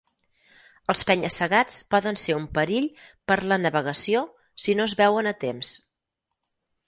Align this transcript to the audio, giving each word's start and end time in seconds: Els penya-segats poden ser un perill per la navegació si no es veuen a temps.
Els 0.93 1.01
penya-segats 1.09 1.75
poden 1.95 2.17
ser 2.21 2.35
un 2.37 2.47
perill 2.55 2.87
per 3.31 3.37
la 3.51 3.59
navegació 3.65 4.23
si 4.65 4.77
no 4.79 4.87
es 4.91 4.99
veuen 5.05 5.33
a 5.33 5.37
temps. 5.47 5.75